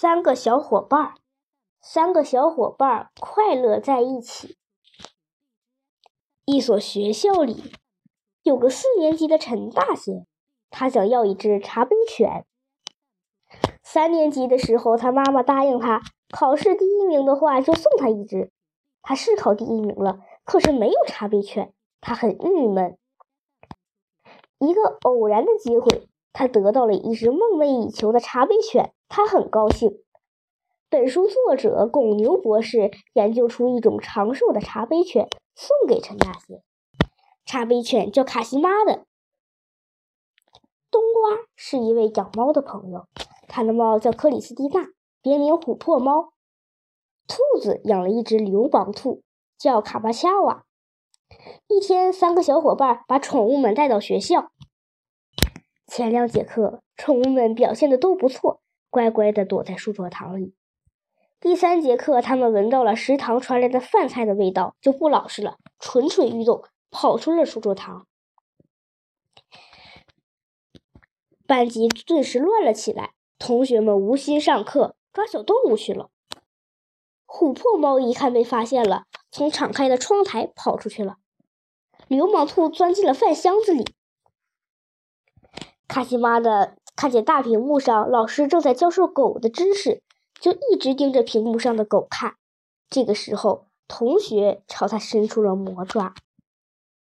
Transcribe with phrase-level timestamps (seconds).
[0.00, 1.14] 三个小伙伴儿，
[1.80, 4.56] 三个小伙伴儿快乐在一起。
[6.44, 7.72] 一所学校里
[8.44, 10.24] 有个四年级的陈大仙，
[10.70, 12.46] 他想要一只茶杯犬。
[13.82, 18.52] 三年级的时候，他妈妈答应他，考试第一名的话就送他一只。
[19.02, 22.96] 他是考第一名了，可是没有茶杯犬，他很郁闷。
[24.60, 26.06] 一个偶然的机会。
[26.32, 30.02] 他得到了一只梦寐以求的茶杯犬，他很高兴。
[30.90, 36.62] 本书作者巩牛博士研究出一种长寿的茶杯犬，送给陈大仙。
[37.44, 39.04] 茶杯犬叫卡西妈的。
[40.90, 43.06] 冬瓜是一位养猫的朋友，
[43.48, 44.88] 他的猫叫克里斯蒂娜，
[45.20, 46.32] 别名琥珀猫。
[47.26, 49.22] 兔子养了一只流氓兔，
[49.58, 50.64] 叫卡巴恰瓦。
[51.66, 54.50] 一天，三个小伙伴把宠物们带到学校。
[55.86, 60.54] 前两节课，宠物们表现的都不错，乖乖的躲在书桌堂里。
[61.40, 68.06] 第三节课，他们闻到了食堂传来的饭菜的味道，就不老实了，蠢蠢欲动，跑出了书桌堂。
[71.46, 76.10] 班级顿时乱了起来，同学们无心上课，抓小动物去了。
[77.26, 81.16] 琥珀猫一看被发现了，从敞开的窗台跑出去了。
[82.08, 83.94] 流氓兔钻进了饭箱子里。
[85.86, 90.02] 卡西妈的看见大屏幕上老师正在教授狗的知识，
[90.40, 92.34] 就一直盯着屏幕上的狗看。
[92.90, 96.14] 这个时候，同学朝他伸出了魔爪。